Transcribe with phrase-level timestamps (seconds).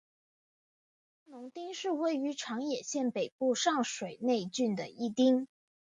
[1.25, 5.47] 信浓町是位于长野县北部上水内郡的一町。